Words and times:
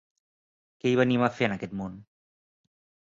Què 0.79 0.93
hi 0.93 0.97
venim 1.01 1.25
a 1.27 1.31
fer 1.35 1.49
en 1.49 1.55
aquest 1.59 1.77
món 1.83 2.01